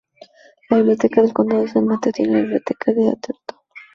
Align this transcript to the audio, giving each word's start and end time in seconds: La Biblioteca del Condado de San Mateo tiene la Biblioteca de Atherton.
La 0.71 0.77
Biblioteca 0.77 1.21
del 1.21 1.31
Condado 1.31 1.61
de 1.61 1.67
San 1.67 1.85
Mateo 1.85 2.11
tiene 2.11 2.33
la 2.33 2.39
Biblioteca 2.39 2.91
de 2.91 3.09
Atherton. 3.09 3.59